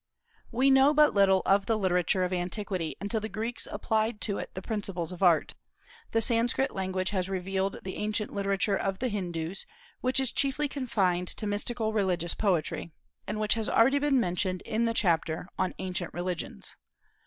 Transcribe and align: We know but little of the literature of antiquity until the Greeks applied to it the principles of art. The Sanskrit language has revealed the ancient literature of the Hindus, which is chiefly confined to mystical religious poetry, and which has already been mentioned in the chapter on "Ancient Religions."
We 0.51 0.71
know 0.71 0.95
but 0.95 1.13
little 1.13 1.43
of 1.45 1.67
the 1.67 1.77
literature 1.77 2.23
of 2.23 2.33
antiquity 2.33 2.95
until 2.99 3.19
the 3.19 3.29
Greeks 3.29 3.67
applied 3.71 4.19
to 4.21 4.39
it 4.39 4.49
the 4.55 4.61
principles 4.63 5.11
of 5.11 5.21
art. 5.21 5.53
The 6.09 6.21
Sanskrit 6.21 6.71
language 6.73 7.11
has 7.11 7.29
revealed 7.29 7.81
the 7.83 7.97
ancient 7.97 8.33
literature 8.33 8.75
of 8.75 8.97
the 8.97 9.09
Hindus, 9.09 9.67
which 9.99 10.19
is 10.19 10.31
chiefly 10.31 10.67
confined 10.67 11.27
to 11.27 11.45
mystical 11.45 11.93
religious 11.93 12.33
poetry, 12.33 12.89
and 13.27 13.39
which 13.39 13.53
has 13.53 13.69
already 13.69 13.99
been 13.99 14.19
mentioned 14.19 14.63
in 14.63 14.85
the 14.85 14.95
chapter 14.95 15.47
on 15.59 15.75
"Ancient 15.77 16.11
Religions." 16.15 16.77